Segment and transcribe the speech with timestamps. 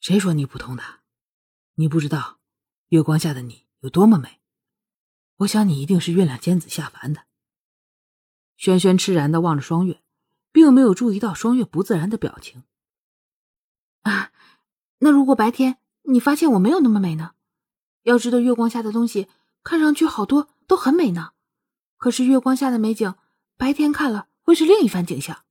[0.00, 0.82] 谁说你普通的？
[1.74, 2.38] 你不知道，
[2.88, 4.40] 月光下的你有多么美。
[5.38, 7.24] 我想你一定是月亮仙子下凡的。
[8.56, 10.02] 轩轩痴然的望着双月，
[10.52, 12.64] 并没有注意到双月不自然的表情。
[14.02, 14.32] 啊，
[14.98, 17.34] 那如果白天你发现我没有那么美呢？
[18.02, 19.28] 要知道，月光下的东西
[19.62, 21.32] 看上去好多都很美呢。
[21.96, 23.14] 可是月光下的美景，
[23.56, 25.44] 白天看了会是另一番景象。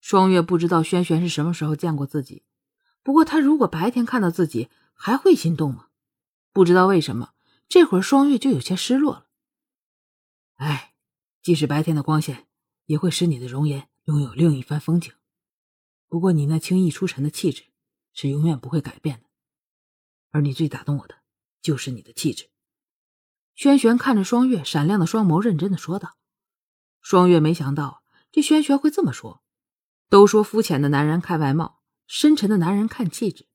[0.00, 2.44] 双月不知道轩轩是什么时候见过自己，
[3.02, 5.88] 不过他如果白天看到自己，还会心动吗？
[6.52, 7.34] 不知道为什么，
[7.68, 9.26] 这会儿双月就有些失落了。
[10.56, 10.94] 哎，
[11.42, 12.48] 即使白天的光线
[12.86, 15.12] 也会使你的容颜拥有另一番风景。
[16.08, 17.64] 不过你那轻易出尘的气质
[18.12, 19.28] 是永远不会改变的，
[20.32, 21.14] 而你最打动我的
[21.62, 22.50] 就是你的气质。
[23.54, 26.16] 轩轩看着双月闪亮的双眸，认真的说道。
[27.00, 29.42] 双月没想到这轩轩会这么说。
[30.08, 31.79] 都说肤浅的男人看外貌，
[32.12, 33.46] 深沉的男人看气质。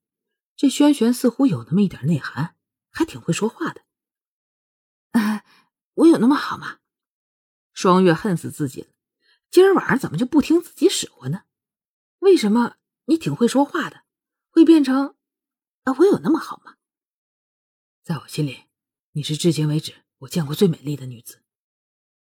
[0.55, 2.55] 这轩轩似乎有那么一点内涵，
[2.89, 3.81] 还挺会说话的。
[5.11, 5.43] 啊，
[5.95, 6.79] 我有那么好吗？
[7.73, 8.87] 双月恨死自己了，
[9.51, 11.43] 今儿晚上怎么就不听自己使唤呢？
[12.19, 14.03] 为什么你挺会说话的，
[14.47, 15.17] 会变成
[15.83, 15.93] 啊？
[15.99, 16.77] 我有那么好吗？
[18.03, 18.67] 在我心里，
[19.11, 21.43] 你是至今为止我见过最美丽的女子。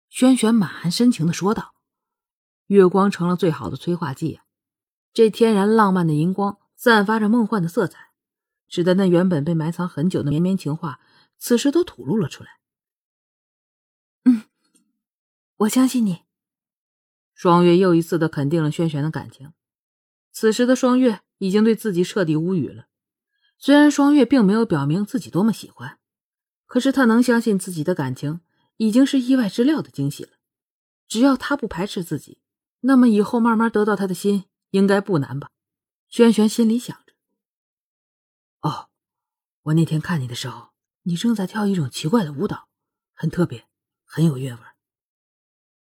[0.08, 1.76] 轩萱满含深情的说道。
[2.68, 4.46] 月光成了最好的催化剂啊！
[5.14, 8.12] 这天然浪漫的荧光散发着梦幻的色彩，
[8.67, 11.00] 使得那原本被埋藏很久的绵绵情话，
[11.38, 12.59] 此时都吐露了出来。
[14.26, 14.44] 嗯，
[15.58, 16.22] 我相信你。
[17.34, 19.53] 双月又一次的肯定了轩轩的感情。
[20.31, 22.86] 此时的双月已经对自己彻底无语了。
[23.58, 26.00] 虽然双月并没有表明自己多么喜欢，
[26.66, 28.42] 可是他能相信自己的感情，
[28.78, 30.31] 已经是意外之料的惊喜了。
[31.08, 32.40] 只要他不排斥自己。
[32.84, 35.50] 那么以后慢慢得到他的心应该不难吧？
[36.10, 37.14] 轩轩心里想着。
[38.62, 38.90] 哦，
[39.62, 40.72] 我那天看你的时候，
[41.04, 42.68] 你正在跳一种奇怪的舞蹈，
[43.14, 43.68] 很特别，
[44.04, 44.62] 很有韵味。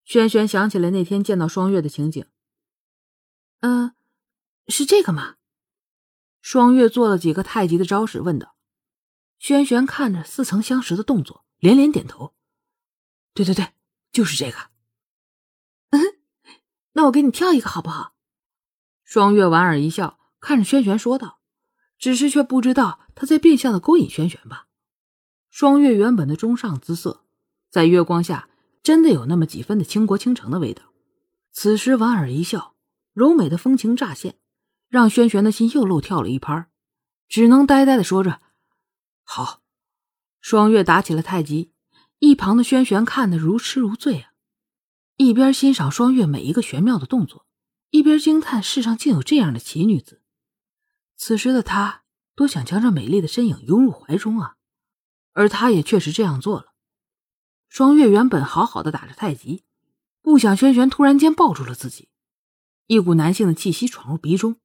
[0.04, 2.26] 轩轩想起来那天见到双月的情景。
[3.60, 3.94] 嗯，
[4.68, 5.36] 是这个吗？
[6.40, 8.56] 双月做了几个太极的招式，问道。
[9.38, 12.34] 轩轩看着似曾相识的动作，连连点头。
[13.34, 13.72] 对对对，
[14.12, 14.70] 就是这个。
[15.90, 16.00] 嗯
[16.92, 18.13] 那我给你跳一个好不好？
[19.14, 21.38] 双月莞尔一笑，看着轩轩说道
[22.00, 24.66] ：“只是却不知道他在变相的勾引轩轩吧。”
[25.50, 27.24] 双月原本的中上姿色，
[27.70, 28.48] 在月光下
[28.82, 30.82] 真的有那么几分的倾国倾城的味道。
[31.52, 32.74] 此时莞尔一笑，
[33.12, 34.34] 柔美的风情乍现，
[34.88, 36.66] 让轩轩的心又漏跳了一拍，
[37.28, 38.40] 只能呆呆的说着
[39.22, 39.62] ：“好。”
[40.42, 41.70] 双月打起了太极，
[42.18, 44.32] 一旁的轩轩看得如痴如醉啊。
[45.18, 47.46] 一边欣赏双月每一个玄妙的动作，
[47.94, 50.20] 一边惊叹世上竟有这样的奇女子。
[51.14, 52.02] 此时的他
[52.34, 54.56] 多想将这美丽的身影拥入怀中啊！
[55.32, 56.74] 而他也确实这样做了。
[57.68, 59.62] 双月原本好好的打着太极，
[60.20, 62.08] 不想轩轩突然间抱住了自己，
[62.88, 64.56] 一股男性的气息闯入鼻中，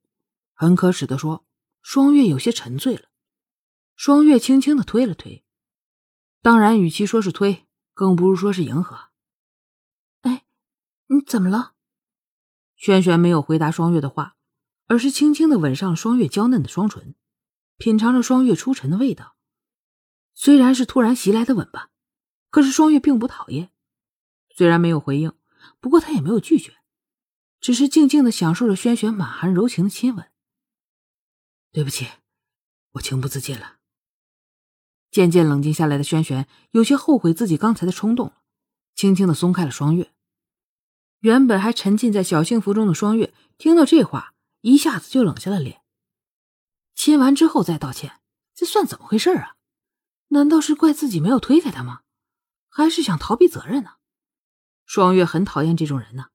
[0.55, 1.45] 很可耻的说，
[1.83, 3.09] 双月有些沉醉了。
[3.95, 5.45] 双月轻轻的推了推，
[6.41, 9.09] 当然，与其说是推，更不如说是迎合。
[10.21, 10.45] 哎
[11.05, 11.75] 你怎么了？
[12.79, 14.37] 轩轩没有回答双月的话，
[14.87, 17.13] 而是轻轻的吻上了双月娇嫩的双唇，
[17.75, 19.35] 品尝着双月出尘的味道。
[20.33, 21.89] 虽然是突然袭来的吻吧，
[22.49, 23.71] 可是双月并不讨厌。
[24.55, 25.33] 虽然没有回应，
[25.81, 26.77] 不过他也没有拒绝，
[27.59, 30.31] 只是静静的享受着轩轩满含柔情的亲吻。
[31.73, 32.07] 对不起，
[32.93, 33.79] 我情不自禁了。
[35.11, 38.31] 渐渐冷静下来的轩轩有些后悔自己刚才的冲动，
[38.95, 40.13] 轻轻的松开了双月。
[41.19, 45.81] 原本还沉浸在小幸福中的双月，听到这话，一下子就冷下了脸。
[46.95, 48.21] 亲完之后再道歉，
[48.55, 49.55] 这算怎么回事啊？
[50.29, 52.01] 难道是怪自己没有推开他吗？
[52.69, 53.95] 还是想逃避责任呢？
[54.85, 56.27] 双月很讨厌这种人呢。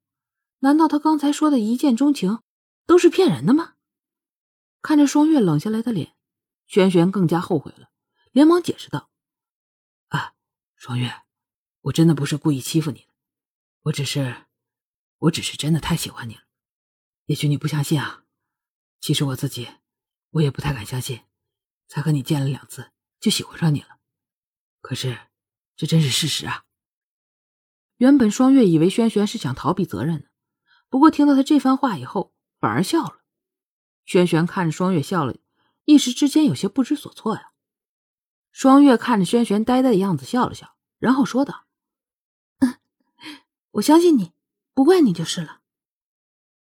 [0.59, 2.41] 难道他刚才说的一见钟情
[2.87, 3.75] 都是骗人的吗？
[4.83, 6.15] 看着双月冷下来的脸，
[6.67, 7.89] 轩轩更加后悔了，
[8.33, 9.09] 连忙解释道
[10.09, 10.35] ：“啊，
[10.77, 11.23] 双月，
[11.83, 13.09] 我真的不是故意欺负你的，
[13.85, 14.44] 我只是……”
[15.25, 16.43] 我只是真的太喜欢你了，
[17.27, 18.25] 也许你不相信啊。
[19.01, 19.69] 其实我自己，
[20.31, 21.23] 我也不太敢相信，
[21.89, 22.91] 才和你见了两次
[23.21, 23.99] 就喜欢上你了。
[24.83, 25.19] 可是，
[25.77, 26.65] 这真是事实啊。
[27.97, 30.29] 原本双月以为轩轩是想逃避责任的，
[30.91, 33.23] 不过听到他这番话以后，反而笑了。
[34.05, 35.35] 轩轩看着双月笑了，
[35.87, 37.53] 一时之间有些不知所措呀。
[38.53, 41.67] 双月看着轩轩呆呆的样子，笑了笑，然后说道
[42.61, 42.79] ：“嗯，
[43.73, 44.35] 我相信你。”
[44.75, 45.61] 不怪你就是了。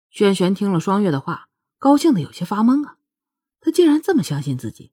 [0.08, 2.98] 轩轩听了双月的话，高兴的有些发懵啊。
[3.60, 4.92] 他竟然这么相信自己，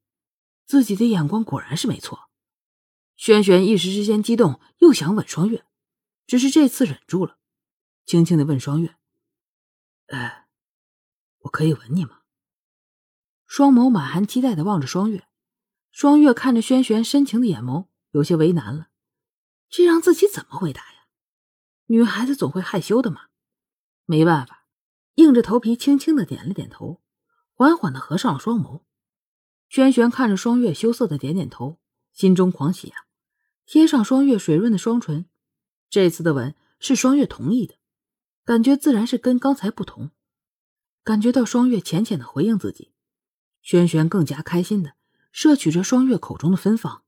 [0.65, 2.29] 自己的眼光果然是没错。
[3.15, 5.65] 轩轩一时之间激动，又想吻双月，
[6.25, 7.37] 只是这次忍住了，
[8.05, 8.95] 轻轻的问双月
[10.07, 10.47] ：“哎，
[11.39, 12.21] 我可以吻你吗？”
[13.45, 15.27] 双眸满含期待的望着双月，
[15.91, 18.87] 双月看着轩轩深情的眼眸，有些为难了，
[19.69, 20.90] 这让自己怎么回答？
[21.91, 23.23] 女孩子总会害羞的嘛，
[24.05, 24.65] 没办法，
[25.15, 27.01] 硬着头皮轻轻的点了点头，
[27.53, 28.83] 缓缓的合上了双眸。
[29.67, 31.81] 轩轩看着双月羞涩的点点头，
[32.13, 33.07] 心中狂喜啊！
[33.65, 35.25] 贴上双月水润的双唇，
[35.89, 37.75] 这次的吻是双月同意的，
[38.45, 40.11] 感觉自然是跟刚才不同。
[41.03, 42.93] 感觉到双月浅浅的回应自己，
[43.61, 44.93] 轩轩更加开心的
[45.33, 47.00] 摄取着双月口中的芬芳。